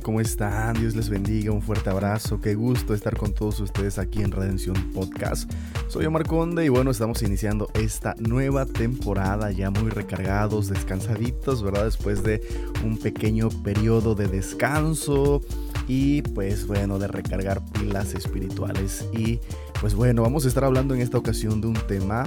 [0.00, 0.74] ¿Cómo están?
[0.80, 4.74] Dios les bendiga, un fuerte abrazo, qué gusto estar con todos ustedes aquí en Redención
[4.92, 5.50] Podcast.
[5.88, 11.84] Soy Omar Conde y bueno, estamos iniciando esta nueva temporada ya muy recargados, descansaditos, ¿verdad?
[11.84, 12.40] Después de
[12.82, 15.42] un pequeño periodo de descanso
[15.86, 19.06] y pues bueno, de recargar pilas espirituales.
[19.12, 19.38] Y
[19.80, 22.24] pues bueno, vamos a estar hablando en esta ocasión de un tema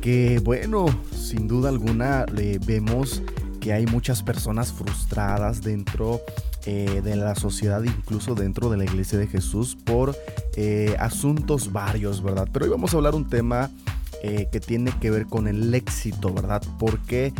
[0.00, 3.22] que bueno, sin duda alguna le vemos
[3.66, 6.20] que hay muchas personas frustradas dentro
[6.66, 10.16] eh, de la sociedad, incluso dentro de la iglesia de Jesús, por
[10.54, 12.48] eh, asuntos varios, ¿verdad?
[12.52, 13.68] Pero hoy vamos a hablar un tema
[14.22, 16.62] eh, que tiene que ver con el éxito, ¿verdad?
[16.78, 17.32] Porque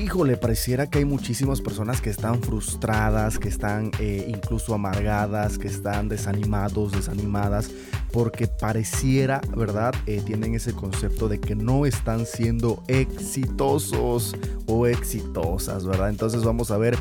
[0.00, 3.90] híjole, pareciera que hay muchísimas personas que están frustradas, que están
[4.26, 7.70] incluso amargadas, que están desanimados, desanimadas,
[8.12, 9.94] porque pareciera, ¿verdad?
[10.26, 16.10] tienen ese concepto de que no están siendo exitosos o exitosas, ¿verdad?
[16.10, 16.98] Entonces vamos a ver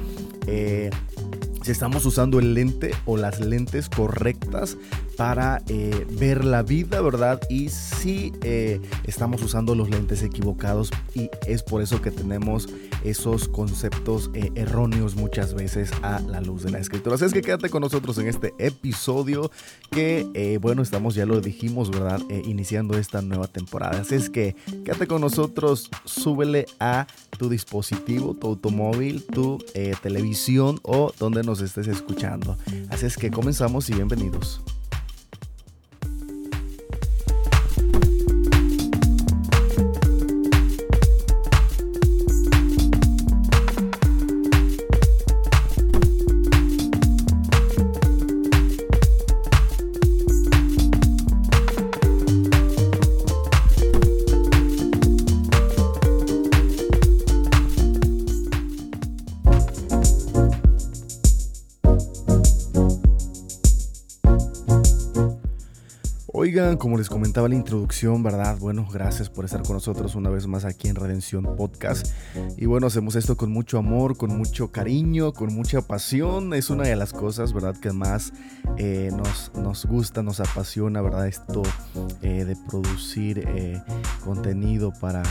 [1.63, 4.77] si estamos usando el lente o las lentes correctas
[5.15, 7.39] para eh, ver la vida, ¿verdad?
[7.49, 12.67] Y si eh, estamos usando los lentes equivocados y es por eso que tenemos
[13.03, 17.15] esos conceptos eh, erróneos muchas veces a la luz de la escritura.
[17.15, 19.51] Así es que quédate con nosotros en este episodio
[19.89, 22.21] que, bueno, estamos, ya lo dijimos, ¿verdad?
[22.45, 24.01] iniciando esta nueva temporada.
[24.01, 27.07] Así es que quédate con nosotros, súbele a
[27.37, 29.57] tu dispositivo, tu automóvil, tu
[30.01, 32.57] televisión o donde nos estés escuchando.
[32.89, 34.61] Así es que comenzamos y bienvenidos.
[66.41, 68.57] Oigan, como les comentaba en la introducción, ¿verdad?
[68.57, 72.07] Bueno, gracias por estar con nosotros una vez más aquí en Redención Podcast.
[72.57, 76.55] Y bueno, hacemos esto con mucho amor, con mucho cariño, con mucha pasión.
[76.55, 77.75] Es una de las cosas, ¿verdad?
[77.77, 78.33] Que más
[78.79, 81.27] eh, nos, nos gusta, nos apasiona, ¿verdad?
[81.27, 81.61] Esto
[82.23, 83.79] eh, de producir eh,
[84.25, 85.21] contenido para,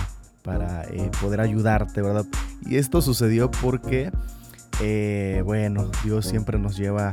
[0.45, 0.87] para
[1.21, 2.25] poder ayudarte, ¿verdad?
[2.65, 4.13] Y esto sucedió porque,
[5.45, 7.11] bueno, Dios siempre nos lleva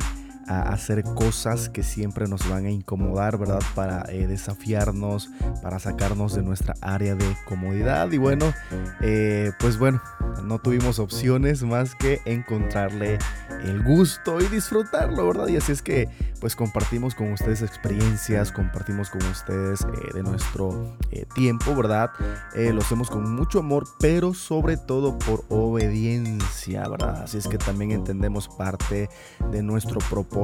[0.48, 3.62] hacer cosas que siempre nos van a incomodar, ¿verdad?
[3.76, 5.30] Para eh, desafiarnos,
[5.62, 8.12] para sacarnos de nuestra área de comodidad.
[8.12, 8.54] Y bueno,
[9.02, 10.02] eh, pues bueno,
[10.44, 13.20] no tuvimos opciones más que encontrarle
[13.64, 15.48] el gusto y disfrutarlo, ¿verdad?
[15.48, 16.08] Y así es que
[16.40, 20.98] pues compartimos con ustedes experiencias, compartimos con ustedes eh, de nuestro
[21.36, 22.12] tiempo, ¿verdad?
[22.56, 27.24] lo hacemos con mucho amor, pero sobre todo por obediencia, ¿verdad?
[27.24, 29.10] Así es que también entendemos parte
[29.52, 30.37] de nuestro propósito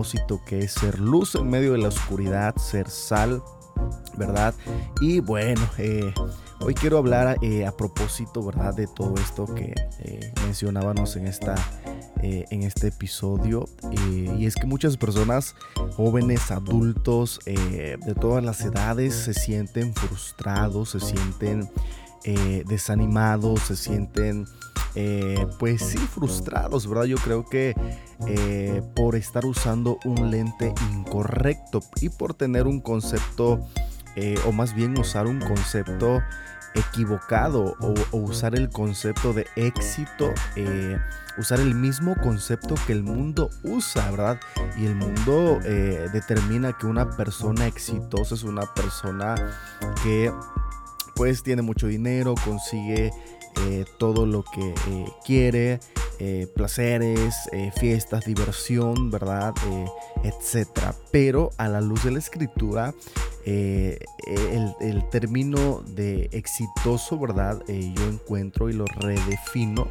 [0.45, 3.43] que es ser luz en medio de la oscuridad, ser sal,
[4.17, 4.53] ¿verdad?
[5.01, 6.13] Y bueno, eh,
[6.61, 8.73] hoy quiero hablar eh, a propósito, ¿verdad?
[8.73, 11.55] De todo esto que eh, mencionábamos en esta
[12.25, 15.55] en este episodio y es que muchas personas
[15.97, 21.69] jóvenes adultos de todas las edades se sienten frustrados se sienten
[22.65, 24.47] desanimados se sienten
[24.95, 27.05] eh, pues sí, frustrados, ¿verdad?
[27.05, 27.75] Yo creo que
[28.27, 33.59] eh, por estar usando un lente incorrecto y por tener un concepto,
[34.15, 36.21] eh, o más bien usar un concepto
[36.75, 40.31] equivocado o, usar el concepto de éxito,
[41.37, 44.39] usar el mismo concepto que el mundo usa, ¿verdad?
[44.77, 45.59] Y el mundo
[46.11, 49.35] determina que una persona exitosa es una persona
[50.03, 50.31] que
[51.15, 53.11] pues tiene mucho dinero, consigue
[53.61, 55.79] eh, todo lo que eh, quiere,
[56.19, 57.35] eh, placeres,
[57.79, 59.53] fiestas, diversión, ¿verdad?
[60.23, 60.95] etcétera.
[61.11, 62.93] Pero a la luz de la escritura,
[63.45, 67.61] el, el, término de exitoso, ¿verdad?
[67.67, 69.87] yo encuentro y lo redefino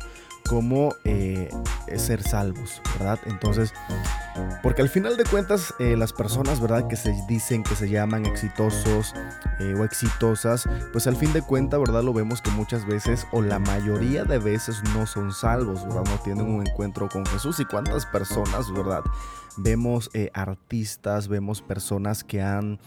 [0.53, 1.49] cómo eh,
[1.97, 3.19] ser salvos, ¿verdad?
[3.25, 3.73] Entonces,
[4.63, 6.89] porque al final de cuentas eh, las personas, ¿verdad?
[6.89, 9.15] Que se dicen que se llaman exitosos
[9.61, 12.03] eh, o exitosas, pues al fin de cuentas, ¿verdad?
[12.03, 16.05] Lo vemos que muchas veces o la mayoría de veces no son salvos, ¿verdad?
[16.05, 17.59] No tienen un encuentro con Jesús.
[17.59, 19.01] ¿Y cuántas personas, ¿verdad?
[19.57, 22.79] Vemos artistas, vemos personas que han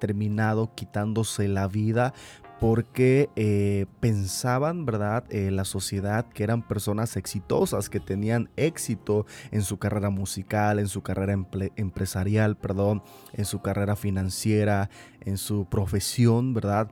[0.00, 2.14] terminado quitándose la vida
[2.60, 9.62] porque eh, pensaban, ¿verdad?, eh, la sociedad que eran personas exitosas, que tenían éxito en
[9.62, 11.32] su carrera musical, en su carrera
[11.76, 13.02] empresarial, perdón,
[13.32, 14.90] en su carrera financiera,
[15.22, 16.90] en su profesión, ¿verdad?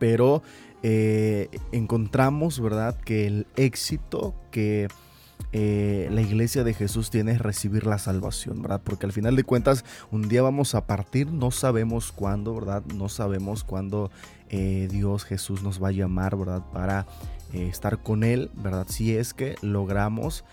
[0.00, 0.42] Pero
[0.82, 4.88] eh, encontramos, ¿verdad?, que el éxito que
[5.52, 8.80] eh, la iglesia de Jesús tiene recibir la salvación, ¿verdad?
[8.84, 12.84] Porque al final de cuentas, un día vamos a partir, no sabemos cuándo, ¿verdad?
[12.94, 14.10] No sabemos cuándo
[14.48, 16.62] eh, Dios Jesús nos va a llamar, ¿verdad?
[16.72, 17.06] Para
[17.52, 18.86] eh, estar con Él, ¿verdad?
[18.88, 20.44] Si es que logramos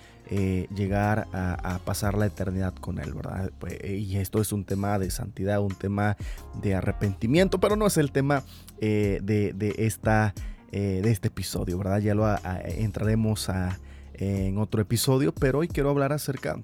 [0.75, 3.49] llegar a, pasar la eternidad con Él, ¿verdad?
[3.59, 6.17] Pues, y esto es un tema de santidad, un tema
[6.61, 8.43] de arrepentimiento, pero no es el tema
[8.81, 10.33] de, esta,
[10.69, 11.99] de este episodio, ¿verdad?
[11.99, 12.27] Ya lo
[12.65, 13.79] entraremos a
[14.17, 16.61] en otro episodio, pero hoy quiero hablar acerca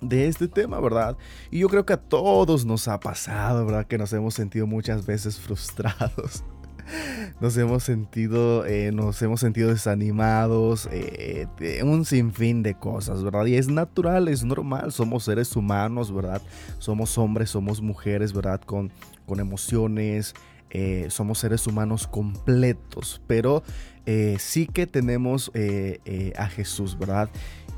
[0.00, 1.16] de este tema, ¿verdad?
[1.50, 3.86] Y yo creo que a todos nos ha pasado, ¿verdad?
[3.86, 6.44] Que nos hemos sentido muchas veces frustrados.
[7.40, 11.46] Nos hemos sentido, eh, nos hemos sentido desanimados, eh,
[11.84, 13.46] un sinfín de cosas, ¿verdad?
[13.46, 16.42] Y es natural, es normal, somos seres humanos, ¿verdad?
[16.78, 18.60] Somos hombres, somos mujeres, ¿verdad?
[18.60, 18.92] Con,
[19.26, 20.34] con emociones,
[20.74, 23.62] eh, somos seres humanos completos, pero
[24.06, 27.28] eh, sí que tenemos eh, a Jesús, ¿verdad?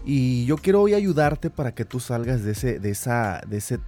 [0.05, 3.81] Y yo quiero hoy ayudarte para que tú salgas de, ese, de esa de ese,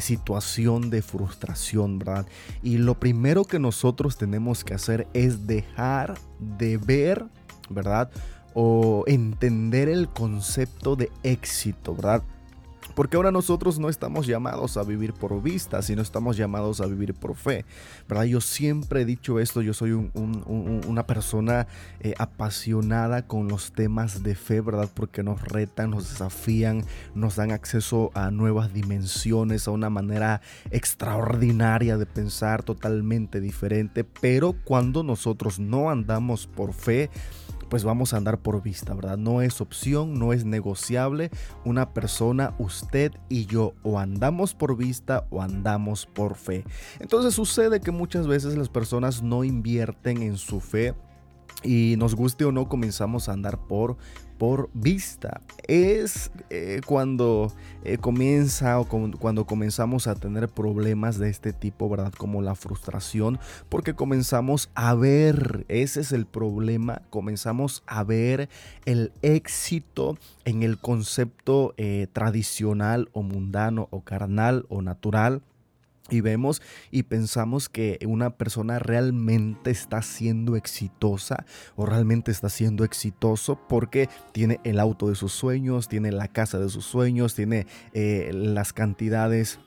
[0.00, 2.26] situación de frustración, ¿verdad?
[2.60, 7.24] Y lo primero que nosotros tenemos que hacer es dejar de ver,
[7.70, 8.10] ¿verdad?
[8.52, 12.24] O entender el concepto de éxito, ¿verdad?
[12.96, 17.12] Porque ahora nosotros no estamos llamados a vivir por vista, sino estamos llamados a vivir
[17.12, 17.66] por fe.
[18.08, 18.24] ¿verdad?
[18.24, 21.66] Yo siempre he dicho esto, yo soy una persona
[22.00, 24.88] eh, apasionada con los temas de fe, ¿verdad?
[24.94, 26.84] Porque nos retan, nos desafían,
[27.14, 30.40] nos dan acceso a nuevas dimensiones, a una manera
[30.70, 34.04] extraordinaria de pensar totalmente diferente.
[34.04, 37.10] Pero cuando nosotros no andamos por fe,
[37.68, 39.16] pues vamos a andar por vista, ¿verdad?
[39.16, 41.30] No es opción, no es negociable.
[41.64, 46.64] Una persona, usted y yo, o andamos por vista o andamos por fe.
[47.00, 50.94] Entonces sucede que muchas veces las personas no invierten en su fe
[51.62, 53.96] y nos guste o no comenzamos a andar por
[54.38, 55.40] por vista.
[55.66, 57.52] Es eh, cuando
[57.84, 62.12] eh, comienza o cuando comenzamos a tener problemas de este tipo, ¿verdad?
[62.12, 63.38] Como la frustración,
[63.68, 68.48] porque comenzamos a ver, ese es el problema, comenzamos a ver
[68.84, 75.42] el éxito en el concepto eh, tradicional o mundano o carnal o natural
[76.10, 82.84] y vemos y pensamos que una persona realmente está siendo exitosa o realmente está siendo
[82.84, 87.66] exitoso porque tiene el auto de sus sueños, tiene la casa de sus sueños, tiene
[87.92, 89.58] eh, las cantidades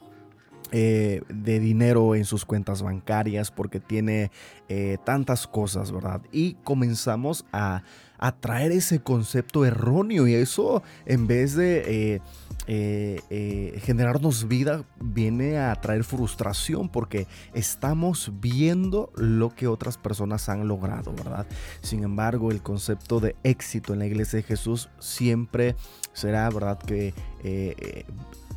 [0.72, 4.30] eh, de dinero en sus cuentas bancarias porque tiene
[4.68, 6.22] eh, tantas cosas, ¿verdad?
[6.32, 7.82] Y comenzamos a,
[8.20, 12.22] a, traer ese concepto erróneo y eso en vez de
[12.68, 20.68] eh, generarnos vida viene a traer frustración porque estamos viendo lo que otras personas han
[20.68, 21.48] logrado, ¿verdad?
[21.82, 25.76] Sin embargo, el concepto de éxito en la iglesia de Jesús siempre
[26.14, 26.78] será, ¿verdad?
[26.78, 27.16] Que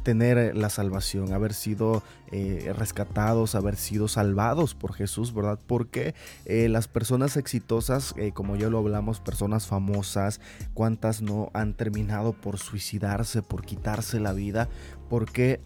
[0.02, 5.59] tener eh, la salvación, haber sido eh, rescatados, haber sido salvados por Jesús, ¿verdad?
[5.66, 10.40] Porque eh, las personas exitosas, como ya lo hablamos, personas famosas,
[10.75, 14.68] ¿cuántas no han terminado por suicidarse, por quitarse la vida?
[15.09, 15.61] Porque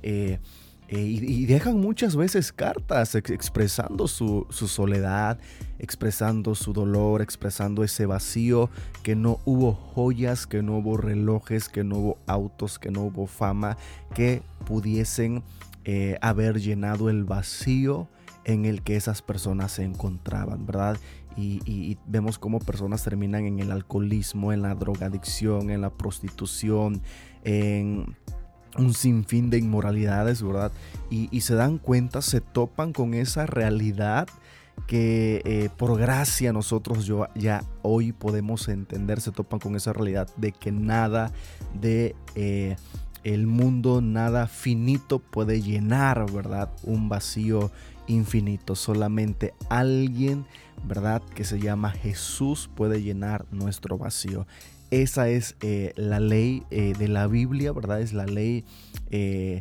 [0.89, 5.39] eh, y, dejan muchas veces cartas expresando su, soledad,
[5.81, 8.71] expresando su dolor, expresando ese vacío,
[9.03, 13.27] que no hubo joyas, que no hubo relojes, que no hubo autos, que no hubo
[13.27, 13.77] fama,
[14.15, 15.43] que pudiesen
[15.85, 18.09] eh, haber llenado el vacío
[18.45, 20.99] en el que esas personas se encontraban, ¿verdad?
[21.37, 27.03] Y, y, vemos cómo personas terminan en el alcoholismo, en la drogadicción, en la prostitución,
[27.43, 28.17] en
[28.79, 30.73] un sinfín de inmoralidades, ¿verdad?
[31.11, 34.29] Y, se dan cuenta, se topan con esa realidad
[34.87, 40.29] que eh, por gracia nosotros yo, ya hoy podemos entender, se topan con esa realidad
[40.37, 41.33] de que nada
[41.81, 42.77] de eh,
[43.25, 46.71] el mundo, nada finito puede llenar, ¿verdad?
[46.83, 47.71] Un vacío
[48.07, 48.75] infinito.
[48.75, 50.47] Solamente alguien,
[50.85, 51.23] ¿verdad?
[51.35, 54.47] Que se llama Jesús puede llenar nuestro vacío.
[54.91, 58.01] Esa es eh, la ley eh, de la Biblia, ¿verdad?
[58.01, 58.65] Es la ley
[59.11, 59.61] eh,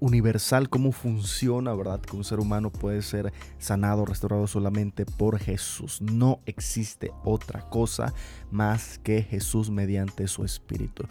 [0.00, 2.00] universal, cómo funciona, ¿verdad?
[2.00, 6.00] Que un ser humano puede ser sanado, restaurado solamente por Jesús.
[6.00, 8.14] No existe otra cosa
[8.50, 11.04] más que Jesús mediante su Espíritu.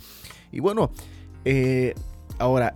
[0.51, 0.91] Y bueno,
[2.39, 2.73] Ahora,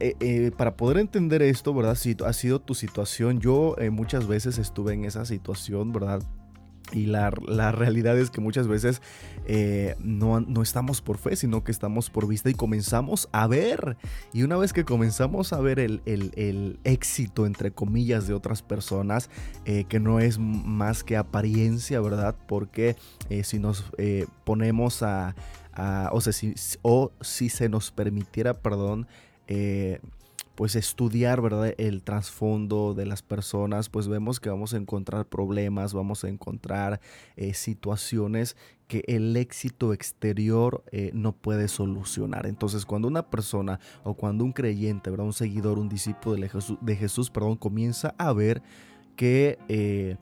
[0.57, 1.95] para poder entender esto, ¿verdad?
[1.95, 6.21] Si ha sido tu situación, yo muchas veces estuve en esa situación, ¿verdad?
[6.91, 9.01] Y la, realidad es que muchas veces
[9.46, 13.98] eh, no, estamos por fe, sino que estamos por vista y comenzamos a ver.
[14.34, 19.29] Y una vez que comenzamos a ver el, éxito, entre comillas, de otras personas,
[19.65, 22.36] eh, que no es más que apariencia, ¿verdad?
[22.48, 22.96] Porque
[23.29, 23.86] eh, si nos
[24.43, 25.36] ponemos a,
[26.12, 29.08] o, sea, si, o si se nos permitiera, perdón,
[30.60, 31.74] pues estudiar, ¿verdad?
[31.78, 37.00] El trasfondo de las personas, pues vemos que vamos a encontrar problemas, vamos a encontrar
[37.38, 38.58] eh, situaciones
[38.89, 42.46] que el éxito exterior eh, no puede solucionar.
[42.46, 45.28] Entonces, cuando una persona o cuando un creyente, ¿verdad?
[45.28, 48.62] Un seguidor, un discípulo de Jesús, de Jesús perdón, comienza a ver
[49.16, 49.58] que...
[49.70, 50.18] Eh,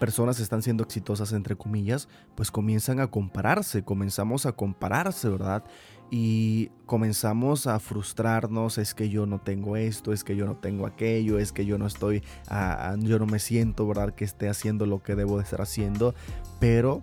[0.00, 5.62] personas están siendo exitosas entre comillas, pues comienzan a compararse, comenzamos a compararse, ¿verdad?
[6.10, 10.86] Y comenzamos a frustrarnos, es que yo no tengo esto, es que yo no tengo
[10.86, 14.14] aquello, es que yo no estoy, ah, ah, yo no me siento, ¿verdad?
[14.14, 16.14] Que esté haciendo lo que debo de estar haciendo,
[16.60, 17.02] pero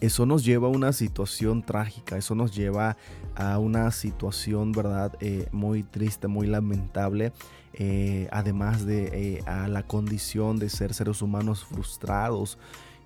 [0.00, 2.96] eso nos lleva a una situación trágica, eso nos lleva
[3.36, 5.12] a una situación, ¿verdad?
[5.20, 7.32] Eh, muy triste, muy lamentable,
[7.74, 12.58] eh, además de eh, a la condición de ser seres humanos frustrados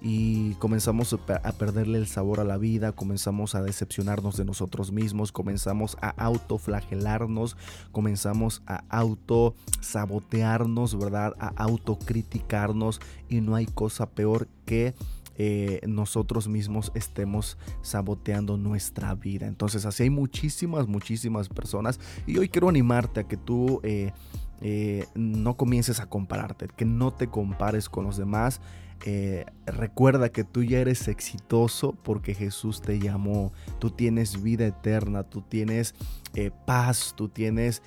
[0.07, 5.33] y comenzamos a perderle el sabor a la vida, comenzamos a decepcionarnos de nosotros mismos,
[5.33, 7.57] comenzamos a autoflagelarnos,
[7.91, 11.33] comenzamos a autosabotearnos, ¿verdad?
[11.39, 14.95] A autocriticarnos y no hay cosa peor que
[15.37, 19.47] eh, nosotros mismos estemos saboteando nuestra vida.
[19.47, 23.81] Entonces así hay muchísimas, muchísimas personas y hoy quiero animarte a que tú...
[23.83, 24.13] Eh,
[24.61, 28.63] eh, no comiences a compararte, que no te compares con los demás.
[29.05, 33.53] Eh, recuerda que tú ya eres exitoso porque Jesús te llamó.
[33.79, 35.95] Tú tienes vida eterna, tú tienes
[36.35, 37.83] eh, paz, tú tienes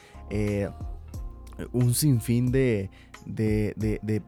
[1.72, 2.90] un sinfín de,
[3.26, 3.74] de,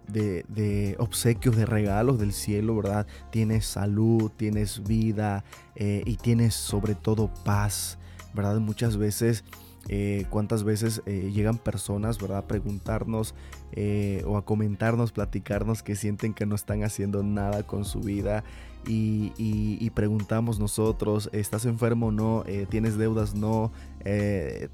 [0.08, 3.06] de, obsequios, de regalos del cielo, ¿verdad?
[3.32, 5.44] Tienes salud, tienes vida
[5.76, 8.00] y tienes sobre todo paz,
[8.34, 8.60] ¿verdad?
[8.60, 9.44] Muchas veces
[9.92, 12.38] eh, cuántas veces eh, llegan personas, ¿verdad?
[12.38, 13.34] A preguntarnos
[13.72, 18.44] eh, o a comentarnos, platicarnos que sienten que no están haciendo nada con su vida
[18.86, 22.46] y, preguntamos nosotros, ¿estás enfermo no?
[22.70, 23.36] ¿Tienes deudas?
[23.36, 23.72] No.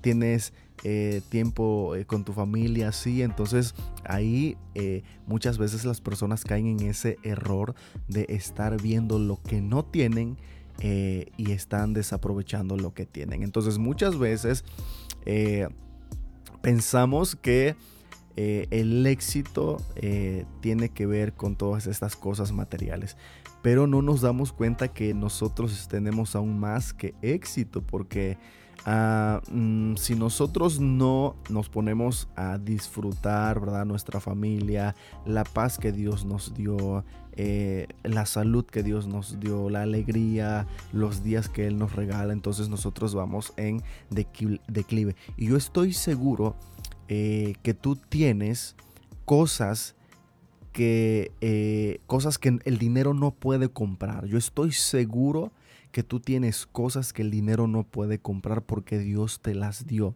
[0.01, 0.53] ¿Tienes
[1.29, 2.91] tiempo con tu familia?
[2.91, 3.23] Sí.
[3.23, 4.57] Entonces ahí
[5.25, 7.73] muchas veces las personas caen en ese error
[8.07, 10.37] de estar viendo lo que no tienen
[10.81, 13.41] y están desaprovechando lo que tienen.
[13.41, 14.63] Entonces muchas veces
[15.25, 15.67] eh,
[16.61, 17.75] pensamos que
[18.35, 19.77] eh, el éxito
[20.61, 23.17] tiene que ver con todas estas cosas materiales,
[23.61, 28.37] pero no nos damos cuenta que nosotros tenemos aún más que éxito porque...
[28.87, 33.83] Ah, mm, si nosotros no nos ponemos a disfrutar, ¿verdad?
[33.83, 37.03] Nuestra familia, la paz que Dios nos dio,
[37.35, 42.31] eh, la salud que Dios nos dio, la alegría, los días que Él nos regala,
[42.31, 45.15] entonces nosotros vamos en declive.
[45.35, 46.55] Y yo estoy seguro
[47.07, 48.75] eh, que tú tienes
[49.25, 49.95] cosas
[50.73, 54.27] que, eh, cosas que el dinero no puede comprar.
[54.27, 55.64] Yo estoy seguro que
[56.03, 60.15] tú tienes cosas que el dinero no puede comprar porque Dios te las dio.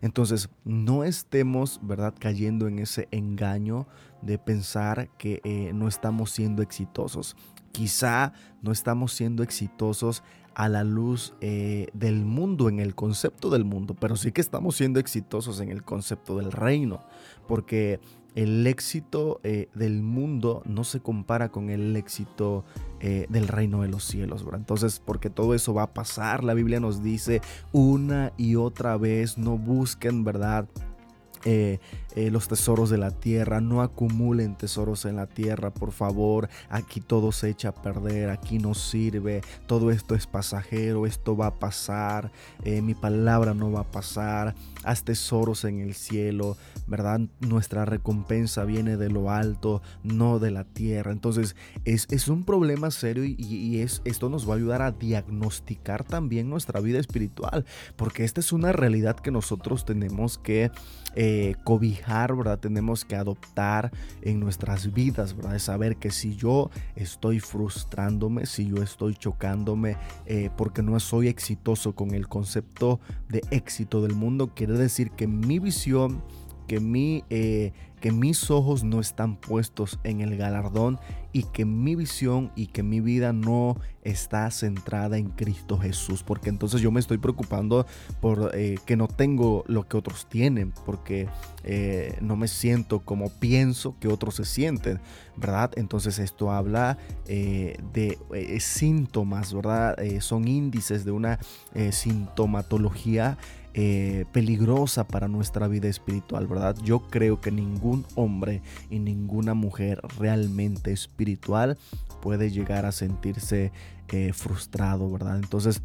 [0.00, 3.86] Entonces, no estemos, ¿verdad?, cayendo en ese engaño
[4.22, 7.36] de pensar que eh, no estamos siendo exitosos.
[7.72, 10.22] Quizá no estamos siendo exitosos
[10.54, 14.76] a la luz eh, del mundo, en el concepto del mundo, pero sí que estamos
[14.76, 17.04] siendo exitosos en el concepto del reino,
[17.48, 18.00] porque
[18.34, 22.64] el éxito eh, del mundo no se compara con el éxito
[23.00, 26.80] eh, del reino de los cielos, Entonces, porque todo eso va a pasar, la Biblia
[26.80, 27.40] nos dice
[27.72, 30.68] una y otra vez, no busquen, ¿verdad?
[31.44, 31.78] Eh,
[32.16, 37.00] eh, los tesoros de la tierra, no acumulen tesoros en la tierra, por favor, aquí
[37.00, 41.54] todo se echa a perder, aquí no sirve, todo esto es pasajero, esto va a
[41.54, 42.30] pasar,
[42.62, 47.20] eh, mi palabra no va a pasar, haz tesoros en el cielo, ¿verdad?
[47.40, 51.10] Nuestra recompensa viene de lo alto, no de la tierra.
[51.10, 54.92] Entonces es, es un problema serio y, y es, esto nos va a ayudar a
[54.92, 60.70] diagnosticar también nuestra vida espiritual, porque esta es una realidad que nosotros tenemos que
[61.14, 62.58] eh, cobijar, ¿verdad?
[62.58, 63.90] Tenemos que adoptar
[64.22, 65.58] en nuestras vidas, ¿verdad?
[65.58, 71.94] Saber que si yo estoy frustrándome, si yo estoy chocándome eh, porque no soy exitoso
[71.94, 76.22] con el concepto de éxito del mundo, quiere decir que mi visión
[76.66, 80.98] que, mi, eh, que mis ojos no están puestos en el galardón
[81.32, 86.22] y que mi visión y que mi vida no está centrada en Cristo Jesús.
[86.22, 87.86] Porque entonces yo me estoy preocupando
[88.20, 91.28] por eh, que no tengo lo que otros tienen, porque
[91.64, 95.00] eh, no me siento como pienso que otros se sienten,
[95.36, 95.72] ¿verdad?
[95.76, 98.18] Entonces esto habla de
[98.60, 99.96] síntomas, ¿verdad?
[100.20, 101.38] son índices de una
[101.90, 103.38] sintomatología
[103.74, 106.76] eh, peligrosa para nuestra vida espiritual, ¿verdad?
[106.84, 111.76] Yo creo que ningún hombre y ninguna mujer realmente espiritual
[112.22, 113.72] puede llegar a sentirse
[114.08, 115.36] eh, frustrado, ¿verdad?
[115.36, 115.82] Entonces,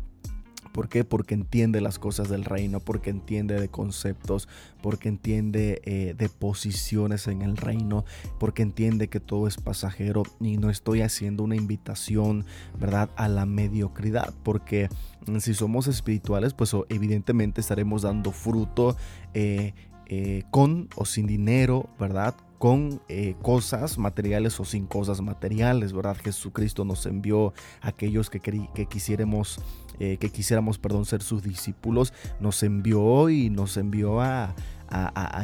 [0.71, 1.03] ¿Por qué?
[1.03, 4.47] Porque entiende las cosas del reino, porque entiende de conceptos,
[4.81, 8.05] porque entiende eh, de posiciones en el reino,
[8.39, 12.45] porque entiende que todo es pasajero y no estoy haciendo una invitación,
[12.79, 14.89] ¿verdad?, a la mediocridad, porque
[15.39, 18.95] si somos espirituales, pues evidentemente estaremos dando fruto
[19.33, 19.73] eh,
[20.05, 22.35] eh, con o sin dinero, ¿verdad?
[22.60, 23.01] Con
[23.42, 26.18] cosas materiales o sin cosas materiales, ¿verdad?
[26.18, 29.60] Jesucristo nos envió a aquellos que, que quisiéramos
[30.00, 34.56] eh, que quisiéramos, perdón, ser sus discípulos, nos envió y nos envió a,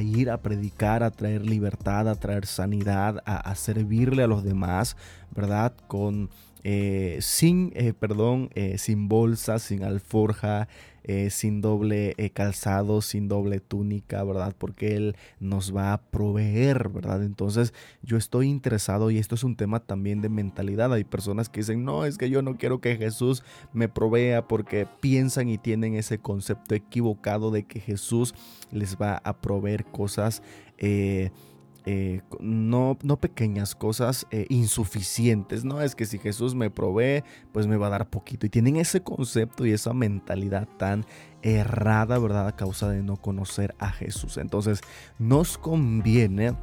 [0.01, 4.95] ir a predicar, a traer libertad, a traer sanidad, a, servirle a los demás,
[5.35, 5.73] ¿verdad?
[5.87, 6.29] Con
[6.65, 10.67] eh, sin, eh, perdón, sin bolsa, sin alforja,
[11.07, 14.55] eh, sin doble eh, calzado, sin doble túnica, ¿verdad?
[14.57, 17.21] Porque Él nos va a proveer, ¿verdad?
[17.21, 20.91] Entonces yo estoy interesado y esto es un tema también de mentalidad.
[20.91, 24.87] Hay personas que dicen, no, es que yo no quiero que Jesús me provea porque
[24.99, 28.33] piensan y tienen ese concepto equivocado de que Jesús
[28.71, 30.41] les va a proveer cosas.
[30.79, 31.29] Eh,
[31.85, 35.81] eh, no, no pequeñas cosas eh, insuficientes, ¿no?
[35.81, 38.45] Es que si Jesús me provee, pues me va a dar poquito.
[38.45, 41.05] Y tienen ese concepto y esa mentalidad tan
[41.43, 42.47] errada, ¿verdad?
[42.47, 44.37] A causa de no conocer a Jesús.
[44.37, 44.81] Entonces,
[45.19, 46.55] nos conviene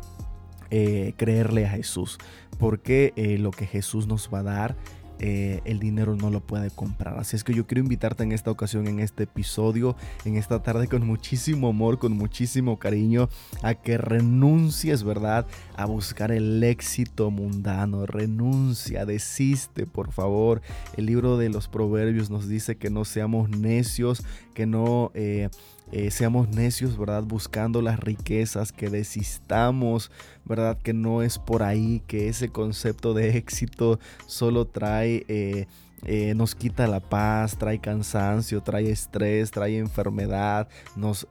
[0.71, 2.19] eh, creerle a Jesús,
[2.59, 4.77] porque lo que Jesús nos va a dar
[5.25, 7.17] eh, el dinero no lo puede comprar.
[7.17, 10.89] Así es que yo quiero invitarte en esta ocasión, en este episodio, en esta tarde
[10.89, 13.29] con muchísimo amor, con muchísimo cariño,
[13.63, 15.47] a que renuncies, ¿verdad?
[15.77, 18.05] A buscar el éxito mundano.
[18.05, 20.61] Renuncia, desiste, por favor.
[20.97, 25.13] El libro de los proverbios nos dice que no seamos necios, que no...
[25.15, 25.51] Eh,
[25.93, 27.23] eh, seamos necios, ¿verdad?
[27.23, 30.11] Buscando las riquezas, que desistamos,
[30.45, 30.79] ¿verdad?
[30.83, 35.25] Que no es por ahí, que ese concepto de éxito solo trae...
[35.29, 35.67] Eh,
[36.05, 41.29] eh, nos quita la paz, trae cansancio, trae estrés, trae enfermedad, nos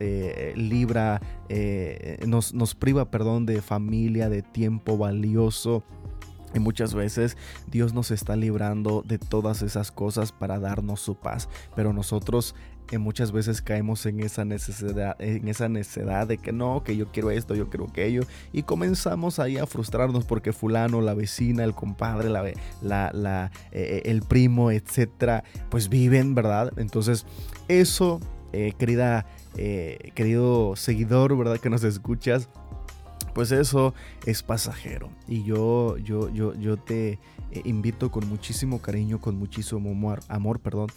[0.55, 1.21] libra,
[2.25, 5.83] nos, nos priva, perdón, de familia, de tiempo valioso.
[6.53, 11.47] Y muchas veces Dios nos está librando de todas esas cosas para darnos su paz.
[11.75, 12.55] Pero nosotros
[12.99, 17.31] muchas veces caemos en esa necesidad, en esa necesidad de que no, que yo quiero
[17.31, 22.29] esto, yo quiero aquello, y comenzamos ahí a frustrarnos porque fulano, la vecina, el compadre,
[22.29, 22.51] la,
[22.81, 26.73] la, eh, el primo, etcétera, pues viven, ¿verdad?
[26.77, 27.25] Entonces,
[27.67, 28.19] eso,
[28.51, 29.25] eh, querida,
[29.57, 31.59] eh, querido seguidor, ¿verdad?
[31.59, 32.49] Que nos escuchas,
[33.33, 33.93] pues eso
[34.25, 35.09] es pasajero.
[35.27, 37.19] Y yo, yo, yo, yo te
[37.63, 40.87] invito con muchísimo cariño, con muchísimo amor, amor perdón,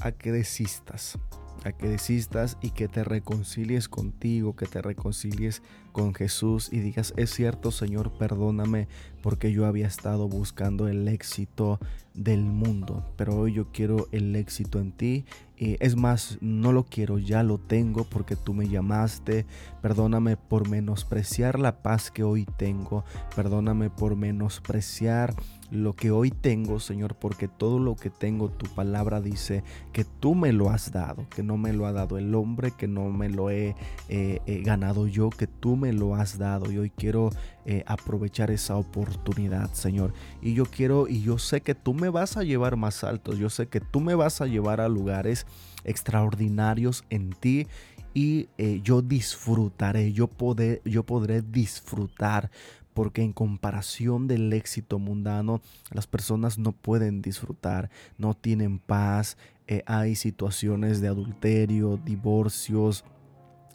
[0.00, 1.18] a que desistas,
[1.64, 5.62] a que desistas y que te reconcilies contigo, que te reconcilies
[5.94, 8.88] con Jesús y digas, es cierto Señor, perdóname
[9.22, 11.78] porque yo había estado buscando el éxito
[12.14, 15.24] del mundo, pero hoy yo quiero el éxito en ti.
[15.56, 19.46] Y es más, no lo quiero, ya lo tengo porque tú me llamaste.
[19.82, 23.04] Perdóname por menospreciar la paz que hoy tengo.
[23.36, 25.34] Perdóname por menospreciar
[25.70, 30.34] lo que hoy tengo, Señor, porque todo lo que tengo, tu palabra dice que tú
[30.34, 33.28] me lo has dado, que no me lo ha dado el hombre, que no me
[33.28, 33.74] lo he
[34.08, 36.70] eh, eh, ganado yo, que tú me lo has dado.
[36.70, 37.30] Y hoy quiero
[37.64, 40.12] eh, aprovechar esa oportunidad, Señor.
[40.42, 43.50] Y yo quiero, y yo sé que tú me vas a llevar más altos, yo
[43.50, 45.46] sé que tú me vas a llevar a lugares
[45.84, 47.66] extraordinarios en ti
[48.14, 52.50] y eh, yo disfrutaré, yo, poder, yo podré disfrutar
[52.94, 59.82] porque en comparación del éxito mundano, las personas no pueden disfrutar, no tienen paz, eh,
[59.86, 63.04] hay situaciones de adulterio, divorcios,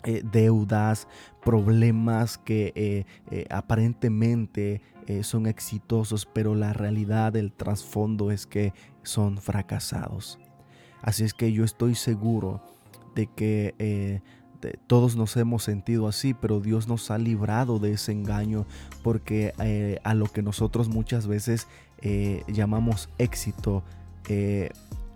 [0.03, 1.09] eh, deudas,
[1.43, 4.81] problemas que eh, eh, aparentemente
[5.23, 10.37] son exitosos, pero la realidad del trasfondo es que son fracasados.
[11.01, 12.61] Así es que yo estoy seguro
[13.15, 14.21] de que
[14.85, 18.67] todos nos hemos sentido así, pero Dios nos ha librado de ese engaño
[19.01, 21.67] porque a lo que nosotros muchas veces
[22.47, 23.83] llamamos éxito,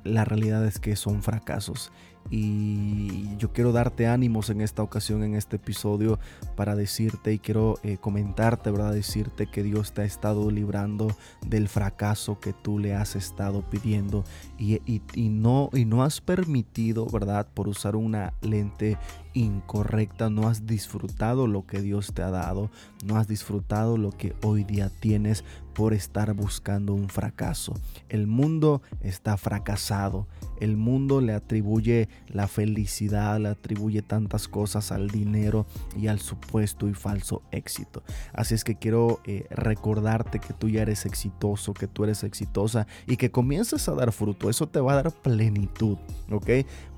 [0.04, 1.91] la realidad es que son fracasos
[2.30, 6.20] y yo quiero darte ánimos en esta ocasión, en este episodio,
[6.56, 8.94] para decirte y quiero eh, comentarte, ¿verdad?
[8.94, 14.24] Decirte que Dios te ha estado librando del fracaso que tú le has estado pidiendo
[14.58, 17.48] y, y, no, y no has permitido, ¿verdad?
[17.54, 18.98] Por usar una lente
[19.34, 22.70] incorrecta, no has disfrutado lo que Dios te ha dado,
[23.04, 27.74] no has disfrutado lo que hoy día tienes por estar buscando un fracaso.
[28.10, 30.28] El mundo está fracasado,
[30.60, 35.65] el mundo le atribuye la felicidad, le atribuye tantas cosas al dinero
[35.99, 38.04] y al supuesto y falso éxito.
[38.34, 42.88] Así es que quiero eh, recordarte que tú ya eres exitoso, que tú eres exitosa
[43.08, 44.49] y que comiences a dar fruto.
[44.49, 45.97] Eso te va a dar plenitud,
[46.32, 46.49] ¿ok?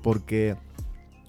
[0.02, 0.56] Porque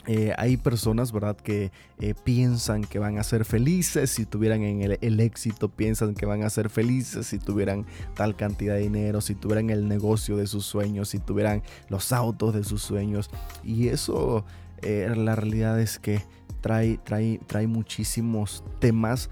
[0.10, 4.82] eh, hay personas, ¿verdad?, que eh, piensan que van a ser felices si tuvieran en
[4.82, 9.36] el, éxito, piensan que van a ser felices si tuvieran tal cantidad de dinero, si
[9.36, 13.30] tuvieran el negocio de sus sueños, si tuvieran los autos de sus sueños.
[13.66, 14.46] Y eso,
[14.82, 16.22] eh, la realidad es que
[16.62, 19.30] trae, trae, trae muchísimos temas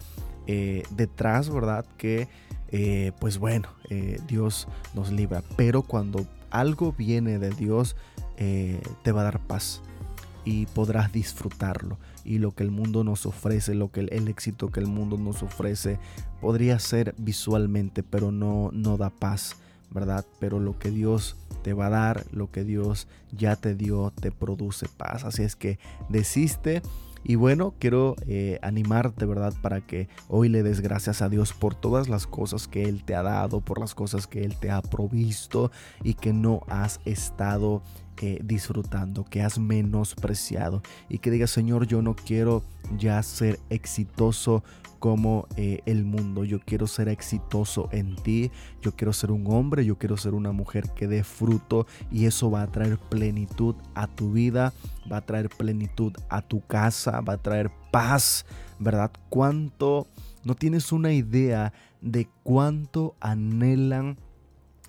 [0.91, 2.27] detrás, ¿verdad?, que,
[3.19, 3.69] pues bueno,
[4.27, 5.41] Dios nos libra.
[5.55, 7.95] Pero cuando algo viene de Dios,
[8.35, 9.81] te va a dar paz
[10.45, 11.97] y podrás disfrutarlo.
[12.23, 15.43] Y lo que el mundo nos ofrece, lo que el, éxito que el mundo nos
[15.43, 15.99] ofrece,
[16.39, 19.57] podría ser visualmente, pero no, no da paz,
[19.91, 20.25] ¿verdad?
[20.39, 24.31] Pero lo que Dios te va a dar, lo que Dios ya te dio, te
[24.31, 25.23] produce paz.
[25.23, 25.79] Así es que
[26.09, 26.81] desiste.
[27.27, 29.51] Y bueno, quiero eh, animarte, ¿verdad?
[29.63, 33.15] Para que hoy le des gracias a Dios por todas las cosas que Él te
[33.15, 35.71] ha dado, por las cosas que Él te ha provisto
[36.03, 37.81] y que no has estado
[38.43, 42.63] disfrutando, que has menospreciado y que digas, Señor, yo no quiero
[42.97, 44.63] ya ser exitoso
[44.99, 46.43] como eh, el mundo.
[46.45, 48.49] Yo quiero ser exitoso en ti.
[48.81, 52.49] Yo quiero ser un hombre, yo quiero ser una mujer que dé fruto y eso
[52.49, 54.73] va a traer plenitud a tu vida,
[55.11, 58.47] va a traer plenitud a tu casa, va a traer paz,
[58.79, 59.11] ¿verdad?
[59.29, 60.07] ¿Cuánto?
[60.43, 64.17] No tienes una idea de cuánto anhelan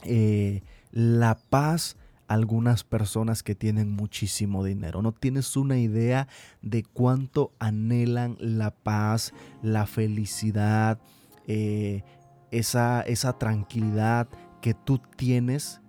[0.03, 0.63] eh,
[0.93, 1.97] la paz
[2.29, 5.03] algunas personas que tienen muchísimo dinero.
[5.03, 6.29] No tienes una idea
[6.63, 10.99] de cuánto anhelan la paz, la felicidad,
[11.47, 12.03] eh,
[12.51, 14.29] esa, esa tranquilidad
[14.61, 15.81] que tú tienes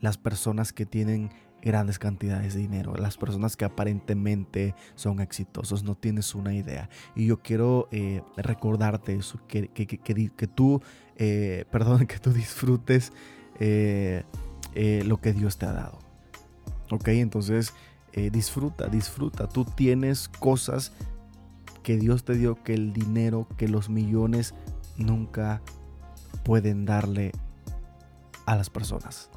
[0.00, 1.30] las personas que tienen
[1.62, 6.88] grandes cantidades de dinero, las personas que aparentemente son exitosos, no tienes una idea.
[7.16, 10.80] Y yo quiero eh, recordarte eso, que, que, que, tú,
[11.16, 13.12] eh, perdón, que tú disfrutes
[15.04, 15.98] lo que Dios te ha dado.
[16.90, 17.72] Ok, entonces
[18.12, 19.48] eh, disfruta, disfruta.
[19.48, 20.92] Tú tienes cosas
[21.82, 24.54] que Dios te dio, que el dinero, que los millones
[24.96, 25.60] nunca
[26.44, 27.32] pueden darle
[28.46, 29.30] a las personas.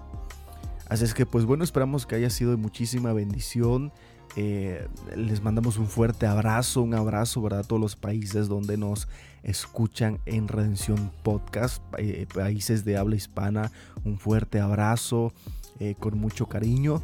[0.88, 3.92] Así es que pues bueno, esperamos que haya sido muchísima bendición.
[4.36, 7.62] Eh, les mandamos un fuerte abrazo, un abrazo, ¿verdad?
[7.62, 9.08] A todos los países donde nos
[9.44, 13.72] escuchan en Redención Podcast, eh, países de habla hispana,
[14.04, 15.34] un fuerte abrazo
[15.80, 17.02] eh, con mucho cariño.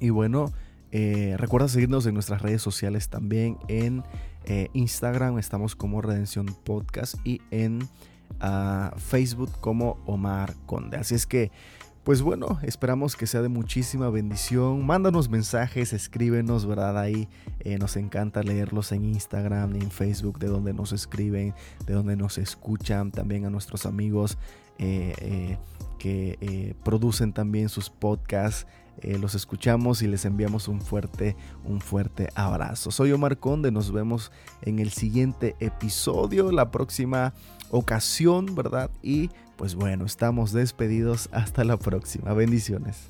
[0.00, 0.52] Y bueno,
[1.36, 4.02] recuerda seguirnos en nuestras redes sociales también en
[4.72, 7.86] Instagram, estamos como Redención Podcast y en
[8.40, 10.96] ah, Facebook como Omar Conde.
[10.96, 11.50] Así es que
[12.06, 14.86] pues bueno, esperamos que sea de muchísima bendición.
[14.86, 16.96] Mándanos mensajes, escríbenos, ¿verdad?
[17.00, 21.52] Ahí eh, nos encanta leerlos en Instagram, en Facebook, de donde nos escriben,
[21.84, 23.10] de donde nos escuchan.
[23.10, 24.38] También a nuestros amigos
[24.78, 25.58] eh, eh,
[25.98, 28.68] que producen también sus podcasts.
[29.02, 32.92] los escuchamos y les enviamos un fuerte, un fuerte abrazo.
[32.92, 34.30] Soy Omar Conde, nos vemos
[34.62, 37.34] en el siguiente episodio, la próxima
[37.72, 38.92] ocasión, ¿verdad?
[39.02, 41.28] Y pues bueno, estamos despedidos.
[41.32, 42.32] Hasta la próxima.
[42.32, 43.08] Bendiciones.